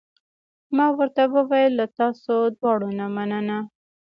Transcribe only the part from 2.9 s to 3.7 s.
نه مننه.